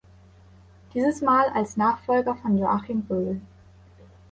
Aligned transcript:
Dieses 0.95 1.21
Mal 1.21 1.45
als 1.49 1.77
Nachfolger 1.77 2.33
von 2.37 2.57
Joachim 2.57 3.05
Röhl. 3.07 3.39